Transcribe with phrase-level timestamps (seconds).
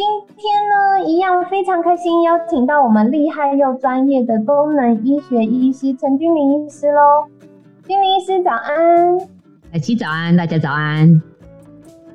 [0.00, 7.26] 今天呢，一样非常开心，邀请到我们厉害又专业的功能医学医师陈君玲医师喽。
[7.86, 9.18] 君玲医师早安，
[9.70, 11.06] 凯西早安，大家早安。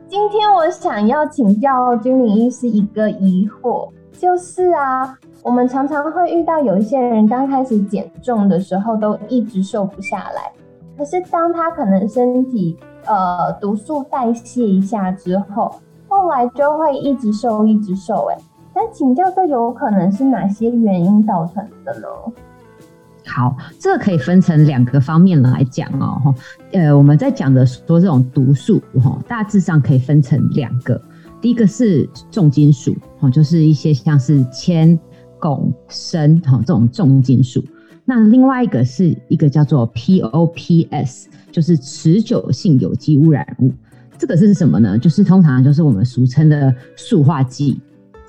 [0.07, 10.51] 今天我想要请教君玲医师一个疑惑，就是啊，我们常常会遇到有一些人刚开始减重的时候都一直瘦不下来，
[10.97, 15.71] 可是当他可能身体呃毒素代谢一下之后。
[16.07, 18.37] 后来就会一直瘦，一直瘦，哎，
[18.73, 22.07] 但请教这有可能是哪些原因造成的呢？
[23.27, 26.33] 好，这个可以分成两个方面来讲哦，
[26.71, 31.01] 呃，我们在讲的说这种毒素哈，大致上可以分成两个，
[31.41, 34.97] 第一个是重金属哈，就是一些像是铅、
[35.39, 37.63] 汞、砷哈这种重金属，
[38.05, 43.71] 那另外一个是一个叫做 POPS，就是持久性有机污染物。
[44.17, 44.97] 这个是什么呢？
[44.97, 47.79] 就是通常就是我们俗称的塑化剂，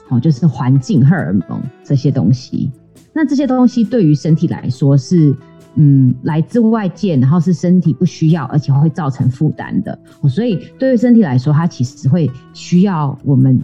[0.08, 2.70] 哦，就是环境荷尔蒙这些东西。
[3.12, 5.34] 那这些东西对于身体来说是，
[5.76, 9.98] 嗯，来自外界，然后是身体不需要，而且会造成负担的。
[10.28, 13.60] 所以对于身体来说，它其实会需要我们，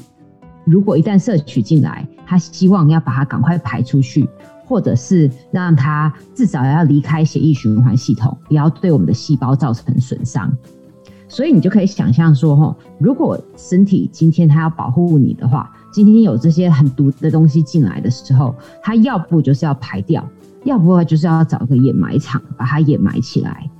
[0.64, 4.28] 如果一旦摄取进来，它希望要把它赶快排出去，
[4.64, 10.50] 或者是让它至少要离开血液循环系统，不要对我们的细胞造成损伤。
[11.32, 20.28] 所以你就可以想象说，哈，如果身体今天它要保护你的话，今天有这些很毒的东西进来的时候，它要不就是要排掉，
[20.64, 23.70] 要不就是要找个掩埋场把它掩埋起来。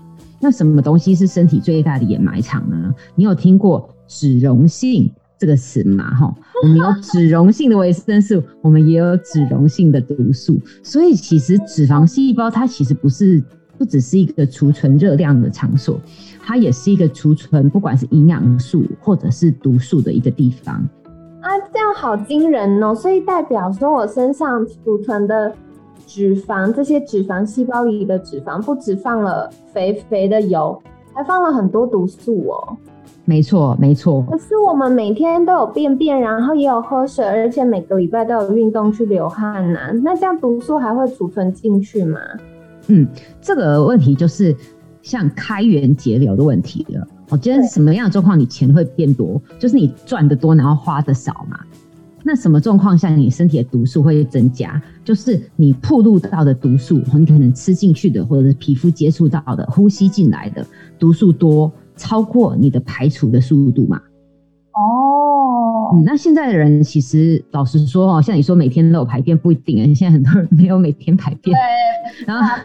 [0.40, 2.94] 那什么东西是身体最大的掩埋场呢？
[3.14, 6.10] 你有听过脂溶性这个词吗？
[6.14, 10.58] 哈，我们有脂溶性的维生素，我们也有脂溶性的毒素。
[10.82, 13.44] 所以其实脂肪细胞它其实不是
[13.76, 16.00] 不只是一个储存热量的场所。
[16.44, 20.74] 它也是一个储存，不管是营养素或者是毒素的一个地方
[21.40, 22.92] 啊，这样好惊人哦！
[22.94, 25.52] 所以代表说我身上储存的
[26.06, 30.76] 脂肪，这些脂肪细胞里的脂肪，不止放了肥肥的油，
[31.12, 32.76] 还放了很多毒素哦。
[33.24, 34.24] 没错，没错。
[34.28, 42.18] 可是我们每天都有便便，然后也有喝水，而且每个礼拜都有运动去流汗呐，那这样毒素还会储存进去吗？
[42.88, 43.06] 嗯，
[43.40, 44.54] 这个问题就是。
[45.02, 51.58] 像开源节流的问题了，我觉得什么样的状况你钱会变多，就是你赚的多，然后花的少嘛。
[52.24, 54.80] 那什么状况下你身体的毒素会增加？
[55.02, 60.64] 就是你曝露到的毒素，你可能吃进去的，或者是皮肤接触到的、呼吸进来的
[61.00, 64.00] 毒素多，超过你的排除的速度嘛。
[64.74, 71.60] 哦，那现在的人其实老实说哦，像你说每天都有排便不一定啊，现在很多人没有每天排便，对，
[72.24, 72.56] 然后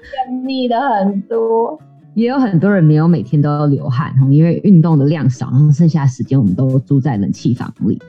[0.45, 1.79] 腻的很多。
[2.17, 8.01] 也有很多人没有每天都要流汗，因为运动的量少，然后剩下时间我们都住在冷气房里。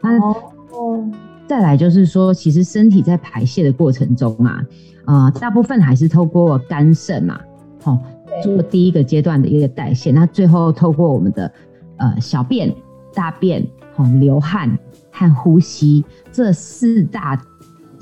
[0.00, 1.04] 哦，
[1.46, 4.64] 再来就是说，其实身体在排泄的过程中啊，
[5.04, 7.38] 啊，大部分还是透过肝肾嘛，
[7.82, 7.98] 好，
[8.42, 11.52] 做第一个阶段的一个代谢，那最后透过我们的
[11.98, 12.74] 呃小便、
[13.12, 13.62] 大便、
[13.94, 14.78] 好流汗
[15.10, 16.02] 和呼吸
[16.32, 17.38] 这四大。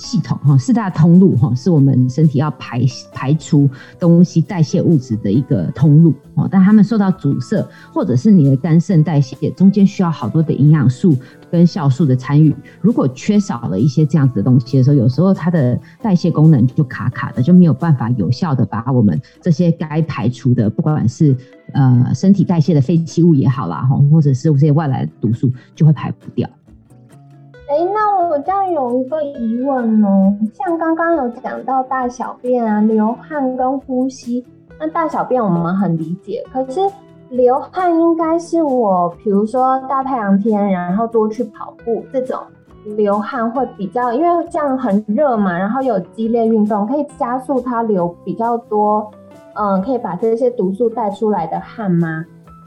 [0.00, 2.80] 系统哈，四大通路哈，是我们身体要排
[3.12, 3.68] 排除
[3.98, 6.48] 东西、代谢物质的一个通路哦。
[6.50, 7.62] 但他们受到阻塞，
[7.92, 11.14] 或者是你的肝肾代谢中间需要好多的营养素
[11.50, 12.54] 跟酵素的参与。
[12.80, 21.36] 如果缺少了一些这样子的东西的时候，有时候它的代谢功能就卡卡的，就没有办法有效的把我们这些该排除的，不管是
[21.74, 26.48] 呃身体代谢的废弃物也好啦哈，或者是这些外来的毒素，就会排不掉。
[27.70, 34.44] 哎，那我这样有一个疑问哦，像刚刚有讲到大小便啊、流汗跟呼吸，
[34.80, 36.80] 那大小便我们很理解，可是
[37.28, 42.40] 流汗应该是我，比如说大太阳天，然后多去跑步这种
[42.96, 49.08] 流汗会比较，因为这样很热嘛，然后有激烈运动可以加速它流比较多，
[49.54, 52.24] 嗯，可以把这些毒素带出来的汗吗？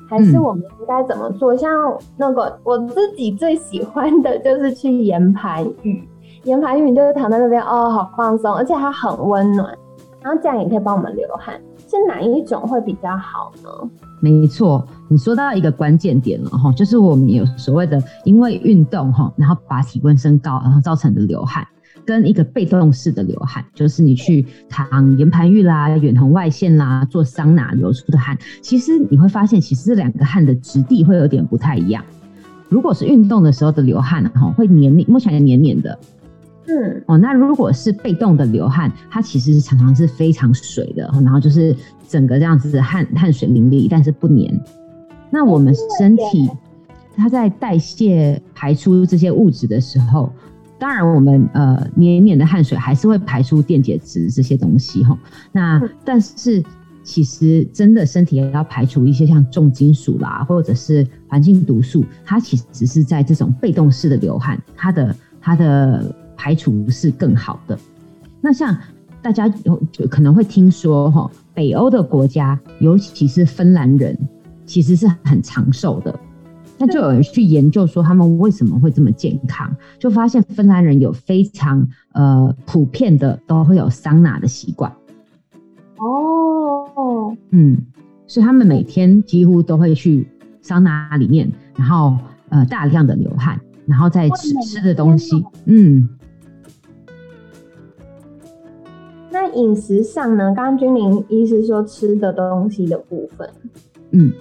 [0.09, 1.55] 还是我们应该怎么做？
[1.55, 1.71] 像
[2.17, 6.07] 那个我自己最喜欢的 就是去岩盘浴，
[6.43, 9.75] 岩盘浴你就是躺在那边哦，好放松，而且它很温暖，
[10.21, 11.59] 然后这样也可以帮我们流汗。
[11.85, 13.69] 是哪一种会比较好呢？
[14.19, 21.63] 没错，你说到一个关键点了哈，就是我们有所谓的因为运动哈，然后把体温升高，然后造成的流汗。
[22.05, 32.03] 跟一个被动式的流汗，就是你去躺岩盘浴啦、远红外线啦、做桑拿流出的汗，其实你会发现，其实这两个汗的质地会有点不太一样。
[32.69, 35.99] 如果是运动的时候的流汗哈，会黏黏，摸起来黏黏的。
[36.65, 41.75] 嗯，哦，那如果是被动的流汗，它其实常常是非常水的，然后就是
[42.07, 44.59] 整个这样子汗汗水淋漓，但是不黏。
[45.29, 46.49] 那我们身体
[47.17, 50.31] 它在代谢排出这些物质的时候，
[50.83, 55.17] 当然我们呃黏黏的汗水还是会排出电解质这些东西哈。
[55.53, 56.61] 那但是
[57.03, 66.13] 其实真的身体要排除一些像重金属啦，或者是环境毒素，它其实是在这种被动式的流汗，它的它的。
[66.35, 67.79] 排除是更好的。
[68.41, 68.77] 那像
[69.21, 74.17] 大家有可能会听说哈，北欧的国家，尤其是芬兰人，
[74.65, 76.19] 其实是很长寿的。
[76.85, 79.73] 那就有人去研究说，他们为什么会这么健康？
[79.97, 84.91] 就发现芬兰人有非常呃普遍的都会有桑拿的习惯。
[85.97, 87.77] 哦，嗯，
[88.27, 90.27] 所以他们每天几乎都会去
[90.61, 92.17] 桑拿里面，然后
[92.49, 96.09] 呃大量的流汗，然后再吃吃的东西，嗯。
[99.31, 100.53] 那饮食上呢？
[100.53, 103.49] 刚刚君玲医师说吃的东西的部分，
[104.11, 104.33] 嗯，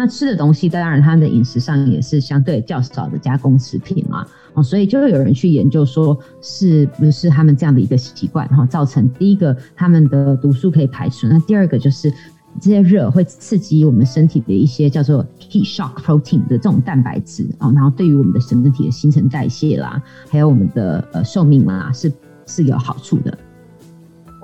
[0.00, 12.10] 那吃的东西当然他们的饮食上也是相对较少的加工食品啊，哦，所以就会有人去研究说是不是他们这样的一个习惯哈，造成第一个他们的毒素可以排除，那第二个就是
[12.58, 22.10] 这些热会刺激我们身体的一些叫做 heat shock protein 的这种蛋白质哦，然后对于我们的身体的新陈代谢啦，还有我们的呃寿命啦，是
[22.46, 23.36] 是有好处的。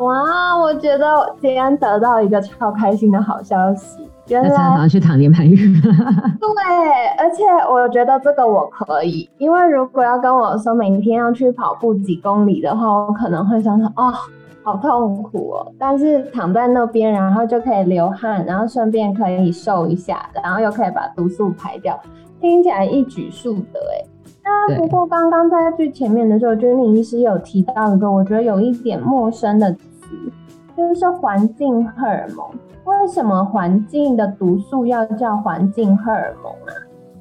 [0.00, 1.06] 哇，我觉得
[1.40, 3.96] 今天得到一个超开心的好消息，
[4.28, 5.56] 原来常常去躺连盘浴。
[5.82, 5.88] 对，
[7.18, 14.12] 而且我觉得这个我可以，因为如果要跟我说明天要去跑步几公里的话，我可能会想说哦，
[14.62, 15.72] 好痛苦哦。
[15.78, 21.98] 但是躺在那边，然后就可以流汗，然后顺便可以瘦一下，然后又可以把毒素排掉，
[22.40, 24.04] 听起来一举数得哎。
[24.48, 29.85] 那不过刚刚在最前面的时候，君玲医师有提到一个我觉得有一点陌生的词，
[30.76, 32.46] 就是环境荷尔蒙。
[32.84, 36.70] 为什么环境的毒素要叫环境荷尔蒙啊？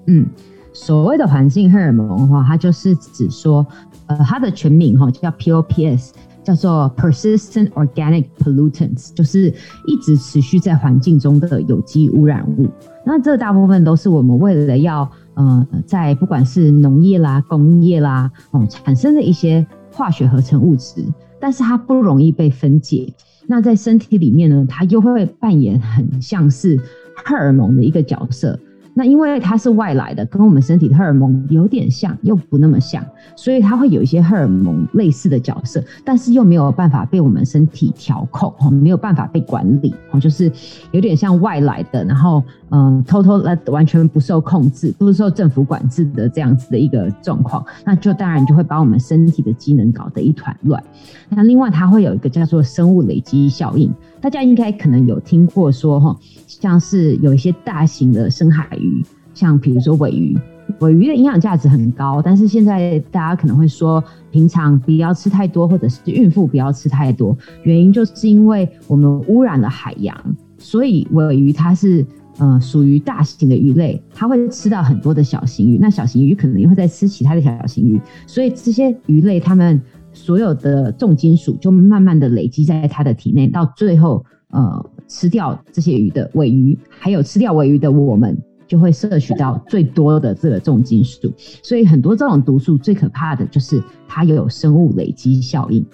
[0.06, 0.28] 嗯，
[0.74, 3.66] 所谓的环境荷尔蒙的话，它就是指说，
[4.06, 6.12] 呃，它的全名哈叫 POPs，
[6.44, 9.52] 叫做 Persistent Organic Pollutants，就是
[9.88, 12.68] 一直持续在环境中的有机污染物。
[13.04, 21.04] 那这大部分都是我们为了要呃，在不管是农业啦、工业啦，哦，产生的一些化学合成物质，
[21.40, 23.12] 但是它不容易被分解。
[23.47, 26.77] 那在身体里面呢，它又会扮演很像是
[27.25, 28.59] 荷尔蒙的一个角色。
[28.97, 33.06] 那因为它是外来的，跟我们身体的荷尔蒙有点像，又不那么像，
[33.36, 40.50] 所以它会有一些荷尔蒙类似的角色，但是又没有办法被我们身体调控，哦，没有办法被管理，哦，就是
[40.92, 50.81] 有点像外来的，然后嗯，偷偷来完全不受控制，不受政府管制的这样子的一个状况，那就当然就会把我们身体的机能搞得一团乱。
[51.27, 56.18] 那另外它会有一个叫做生物累积效应，大家应该可能有听过说哈。
[56.48, 58.85] 像是有一些大型的深海鱼，
[59.34, 60.38] 像比如说尾鱼，
[60.80, 70.15] 尾鱼的营养价值很高，但是现在大家可能会说，平常不要吃太多，或者是孕妇不要吃太多，原因就是因为我们污染了海洋，
[70.58, 72.06] 所以尾鱼它是
[72.38, 79.82] 呃属于大型的鱼类，它会吃到很多的小型鱼，那小型鱼可能也会在吃其他的小型鱼，所以这些鱼类它们
[80.13, 84.89] 所有的重金属就慢慢的累积在它的体内，到最后呃。
[85.08, 88.36] 吃掉这些鱼的尾鱼，还有吃掉尾鱼的我们，
[88.67, 91.31] 就会摄取到最多的这个重金属。
[91.38, 95.86] 所以很多这种毒素最可怕的就是它又有生物累积效应。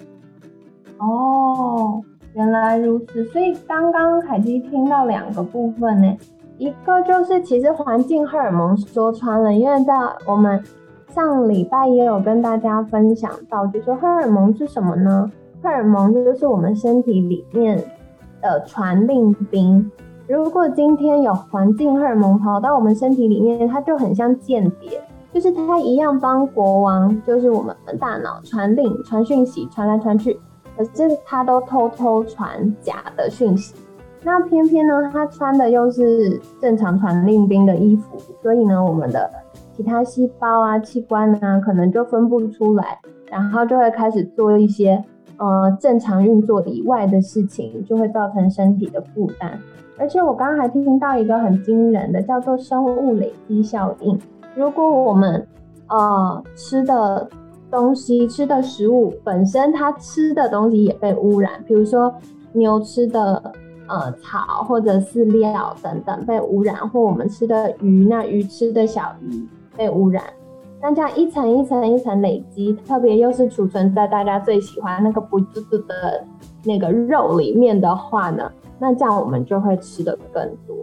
[0.98, 2.02] 哦，
[2.34, 3.24] 原来如此。
[3.26, 6.16] 所以刚刚凯基听到两个部分呢，
[6.58, 9.92] 一个就是其实环境荷尔蒙说穿了，因为在
[10.26, 10.62] 我们
[11.14, 15.30] 上礼拜也有跟大家分享到，就说荷尔蒙是什么呢？
[15.62, 17.82] 荷尔蒙这就是我们身体里面。
[18.42, 19.88] 的传令兵，
[20.28, 25.00] 如果今天有环境荷尔蒙跑到我们身体里面，它就很像间谍，
[25.32, 30.38] 就是它一样帮国王，就是我们大脑传令、传讯息、传来传去，
[30.76, 33.74] 可是它都偷偷传假的讯息。
[34.22, 39.28] 那偏偏呢，它穿的又是正常传令兵的衣服，所以呢，我们的
[39.76, 45.04] 其他细胞啊、器官啊，可能就分不出来，然后就会开始做一些。
[45.38, 49.58] 呃，正常运作以外的事情就会造成身体的负担，
[50.02, 54.18] 而且我刚刚还听到一个很惊人的，叫做生物累积效应。
[54.56, 55.46] 如果我们
[55.86, 57.30] 呃吃的
[57.70, 62.12] 东西吃的食物本身，它吃的东西也被污染，比如说
[62.50, 63.52] 牛吃的
[63.86, 70.24] 呃草或者饲料等等被污染，或我们吃的鱼，那鱼吃的小鱼被污染。
[70.80, 76.24] 那这样一层一层一层累积，特别又是储存在大家最喜欢那个不滋滋的
[76.64, 78.50] 那个肉里面的话呢，
[78.82, 80.76] 那这样我们就会吃的更多。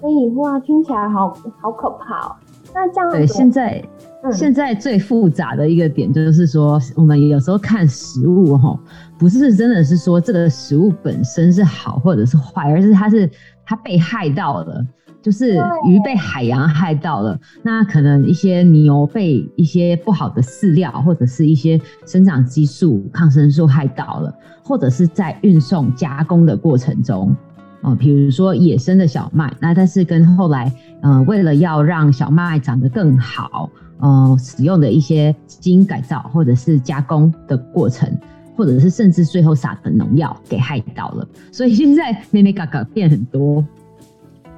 [0.00, 2.36] 所以哇，听起来好好可怕哦。
[2.74, 3.84] 那这样对，现在
[4.32, 8.78] 现在最复杂的一个点就是说，我们有时候看食物哈，
[9.18, 13.28] 不是真的是说这个食物本身是好或者是坏，而是它是
[13.64, 14.86] 它被害到了，
[15.20, 24.32] 就是鱼被海洋害到了，那可能一些牛被一些不好的饲料或者是一些生长激素、抗生素害到了，
[24.64, 27.34] 或者是在运送加工的过程中。
[27.82, 30.72] 哦，比如说野生的小麦，那但是跟后来，
[31.02, 38.08] 呃，为了要让小麦长得更好，呃，使用的一些基因改造或者是加工的过程，
[38.56, 43.64] 或者是甚至最后撒的农药给害到了，所以现在妹妹嘎嘎变很多。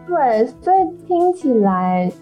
[0.06, 2.12] 对，所以听起来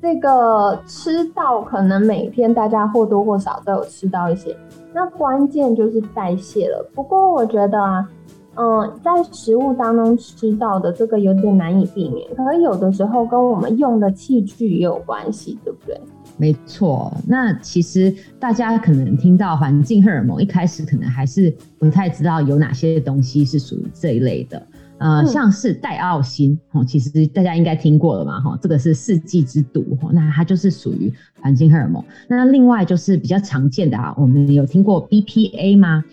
[0.00, 4.56] 这个吃到可能每天大家或多或少都有吃到一些，
[4.94, 6.88] 那关键就是代谢了。
[6.94, 8.08] 不过我觉得啊。
[8.56, 16.00] 嗯，在食物当中吃到的这个有点难以避免，可能有的时候跟我们用的器具也有关系，对不对？
[16.36, 24.60] 没错，那其实大家可能听到环境荷尔蒙，一开始可能还是不太知道有哪些东西是属于这一类的。
[24.98, 32.02] 呃，像是戴奥辛，哦，其实大家应该听过了嘛，哈，这个是世纪之毒，那它就是属于环境荷尔蒙。
[32.28, 36.04] 那另外就是比较常见的啊，我们有听过 BPA 吗？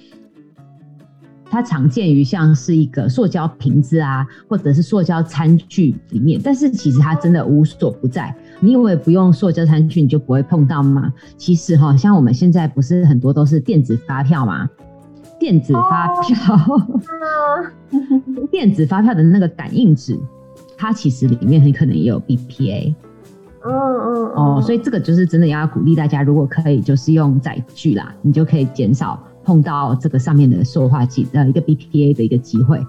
[1.51, 8.33] 它常见于像是一个塑胶瓶子啊，或者是塑胶餐具里面，但是其实它真的无所不在。
[8.61, 11.13] 你以为不用塑胶餐具你就不会碰到吗？
[11.35, 14.69] 其实哈，像我们现在不是很多都是电子发票吗？
[15.37, 16.37] 电子发票，
[18.49, 20.17] 电子发票的那个感应纸，
[20.77, 22.95] 它其实里面很可能也有 BPA。
[23.63, 29.21] 嗯嗯哦，所以这个就是真的要鼓励大家，如果可以，就是用载具啦，你就可以减少。
[29.43, 32.79] 碰到这个上面的塑化剂，呃，一个 BPA 的一个机会。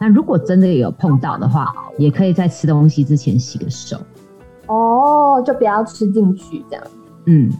[0.00, 3.96] 那如果真的有碰到的话，也可以在吃东西之前洗个手。
[4.66, 6.84] 哦，就不要吃进去这样。
[7.26, 7.50] 嗯，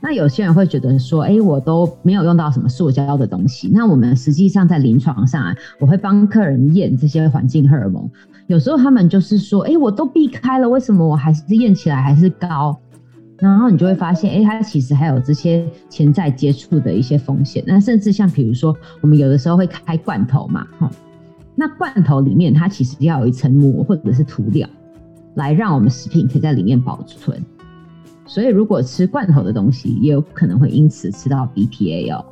[0.00, 3.70] 那有些人会觉得说，哎，我都没有用到什么塑胶的东西。
[3.72, 8.08] 那我们实际上在临床上啊，我会帮客人验这些环境荷尔蒙，
[8.46, 12.78] 有时候他们就是说，哎，我都避开了，为什么我还是验起来还是高？
[13.40, 17.64] 然后你就会发现，哎，它其实还有这些潜在接触的一些风险。
[17.66, 20.90] 那甚至像比如说，我们有的时候会开罐头嘛，哈，
[21.54, 24.68] 那罐头里面它其实要有一层膜或者是涂料，
[25.34, 27.42] 来让我们食品可以在里面保存。
[28.26, 32.24] 所以如果吃罐头的东西，也有可能会因此吃到 BPA 哦。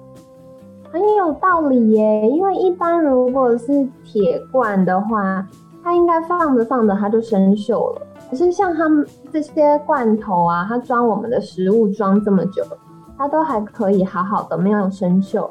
[0.91, 5.47] 很有道理耶，因为一般如果是铁罐的话，
[5.83, 8.03] 它应该放着放着它就生锈了。
[8.31, 12.63] 可是像他们这些罐头啊，它装我们的食物装这么久，
[13.17, 15.49] 它都还可以好好的，没有生锈。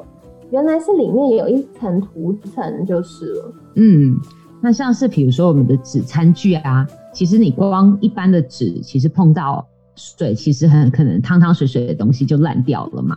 [0.50, 3.52] 原来是里面有一层涂层就是了。
[3.74, 4.16] 嗯，
[4.60, 9.66] 那像是比如说我们的纸餐具啊，其实你光一般的纸，其实碰到
[9.96, 13.16] 水，其实很可能汤汤水水的东西就烂掉了嘛。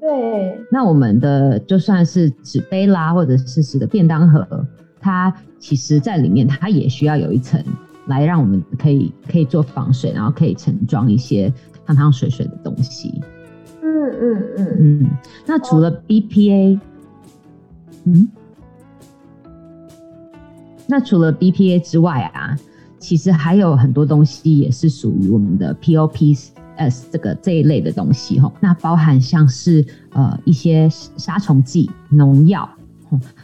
[0.00, 0.58] 对。
[0.70, 4.66] 那我们的就算是纸杯啦，或者是纸的便当盒，
[5.00, 7.62] 它其实在里面它也需要有一层。
[8.06, 11.52] 来让我们可以可以做防水，然后可以盛装一些
[11.86, 13.20] 汤汤水水的东西。
[13.82, 15.10] 嗯嗯嗯嗯。
[15.46, 16.80] 那除了 BPA，
[18.04, 18.28] 嗯，
[20.86, 22.56] 那除了 BPA 之外啊，
[22.98, 26.48] 其实还有很多东西也是属于我们的 POPs
[27.10, 28.52] 这个这一类的东西哈。
[28.60, 32.68] 那包含像是呃一些杀虫剂、农药，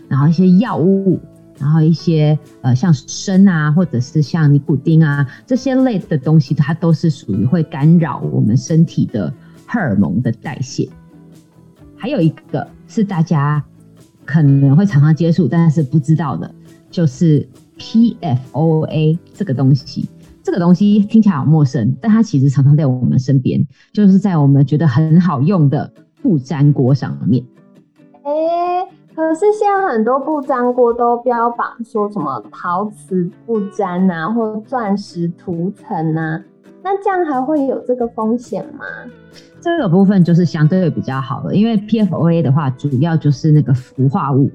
[0.08, 1.20] 然后一些药物。
[1.58, 9.32] 然后一些呃像砷啊，或者是像尼古丁啊这些类的东西，它都是属于会干扰我们身体的
[9.66, 10.88] 荷尔蒙的代谢。
[11.96, 13.62] 还有一个是大家
[14.24, 16.54] 可能会常常接触，但是不知道的，
[16.90, 17.48] 就是
[17.78, 20.08] PFOA 这个东西。
[20.40, 27.44] 这个东西听起来好陌生，但它其实常常在我们身边，就是在我们觉得很好用的不粘锅上面。
[29.18, 29.28] 哎。
[29.28, 36.40] 可是现在很多不粘锅都标榜说什么陶瓷不粘啊，或钻石涂层啊，
[36.82, 38.84] 那这样还会有这个风险吗？
[39.60, 44.48] 这个部分就是相对比较好了，因为 PFOA 的话，主要就是那个氟化物。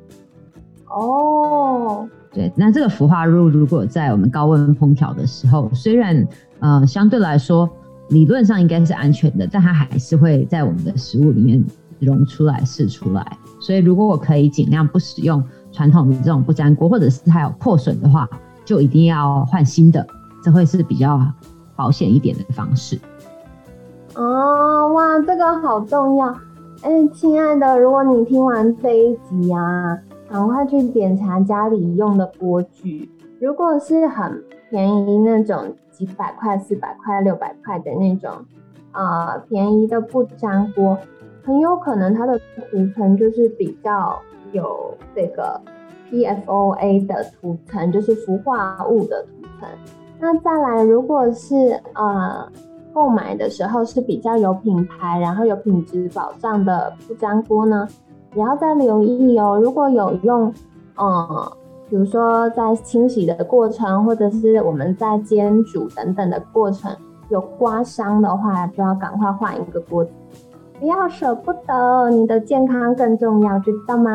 [0.88, 6.25] 哦，对，那这个氟化物如果在我们高温烹调的时候，虽然
[6.62, 7.70] 呃相对来说
[8.10, 11.62] 理论上应该是安全的，但它还是会在我们的食物里面
[12.00, 13.38] 溶出来释出来。
[13.60, 18.30] 所以如果我可以尽量不使用传统的这种不粘锅，或者是它有破损的话，
[18.66, 20.06] 就一定要换新的，
[20.44, 21.22] 这会是比较
[21.76, 23.00] 保险一点的方式。
[24.16, 26.28] 哦，哇，这个好重要！
[26.82, 29.98] 哎，亲爱的，如果你听完这一集啊，
[30.30, 33.10] 赶快去检查家里用的锅具。
[33.40, 38.32] 如果是很便宜那种几百块、四百块、六百块的那种，
[38.92, 40.98] 呃，便宜的不粘锅，
[41.44, 44.20] 很有可能它的涂层就是比较
[44.52, 45.60] 有这个
[46.10, 49.70] PFOA 的涂层，就是氟化物的涂层。
[50.20, 52.48] 那再来，如果是呃。
[52.96, 57.88] 购买的时候是比较有品牌，然后有品质保障的不粘锅呢，
[58.36, 59.60] 也要再留意哦。
[59.60, 60.54] 如果有用，
[61.02, 61.28] 嗯，
[61.90, 66.96] 比如说在清洗的过程，或者是我们在煎煮等等的过程
[67.30, 70.06] 有刮伤的话，就要赶快换一个锅，
[70.84, 74.12] 不要舍不得，你的健康更重要，知道吗？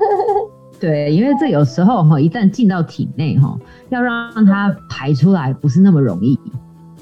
[0.80, 3.54] 对，因为这有时候哈，一旦进到体内哈，
[3.90, 6.40] 要让它排出来不是那么容易。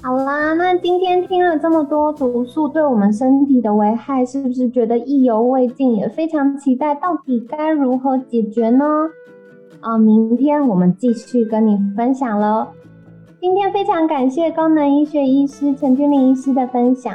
[0.03, 5.95] 好啦，那今天听了这么多毒素对我们身体的危害，是不是觉得意犹未尽？
[5.95, 8.85] 也非常期待到底该如何解决呢？
[9.79, 12.67] 啊，明天我们继续跟你分享喽。
[13.41, 17.15] 今天非常感谢功能医学医师陈君玲医师的分享，